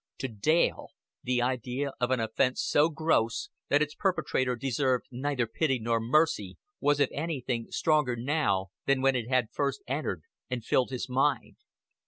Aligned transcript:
To 0.17 0.27
Dale 0.27 0.87
the 1.21 1.43
idea 1.43 1.91
of 1.99 2.09
an 2.09 2.19
offense 2.19 2.59
so 2.63 2.89
gross 2.89 3.49
that 3.69 3.83
its 3.83 3.93
perpetrator 3.93 4.55
deserved 4.55 5.05
neither 5.11 5.45
pity 5.45 5.77
nor 5.77 5.99
mercy 5.99 6.57
was 6.79 6.99
if 6.99 7.09
anything 7.11 7.67
stronger 7.69 8.15
now 8.15 8.71
than 8.87 9.03
when 9.03 9.15
it 9.15 9.29
had 9.29 9.51
first 9.51 9.83
entered 9.87 10.23
and 10.49 10.65
filled 10.65 10.89
his 10.89 11.07
mind. 11.07 11.57